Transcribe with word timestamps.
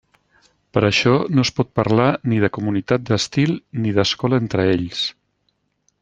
Per 0.75 0.81
això 0.87 1.11
no 1.39 1.43
es 1.47 1.51
pot 1.59 1.69
parlar 1.81 2.07
ni 2.31 2.39
de 2.45 2.49
comunitat 2.59 3.05
d'estil 3.09 3.53
ni 3.83 3.93
d'escola 3.99 4.41
entre 4.45 4.65
ells. 4.75 5.03